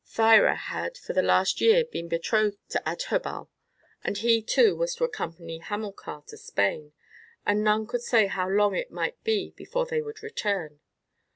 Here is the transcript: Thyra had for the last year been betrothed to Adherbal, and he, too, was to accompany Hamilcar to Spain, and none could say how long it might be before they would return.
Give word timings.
Thyra 0.03 0.55
had 0.55 0.97
for 0.97 1.13
the 1.13 1.21
last 1.21 1.61
year 1.61 1.85
been 1.85 2.07
betrothed 2.07 2.57
to 2.69 2.81
Adherbal, 2.89 3.49
and 4.03 4.17
he, 4.17 4.41
too, 4.41 4.75
was 4.75 4.95
to 4.95 5.03
accompany 5.03 5.59
Hamilcar 5.59 6.23
to 6.29 6.37
Spain, 6.37 6.93
and 7.45 7.63
none 7.63 7.85
could 7.85 8.01
say 8.01 8.25
how 8.25 8.49
long 8.49 8.73
it 8.75 8.89
might 8.89 9.23
be 9.23 9.51
before 9.55 9.85
they 9.85 10.01
would 10.01 10.23
return. 10.23 10.79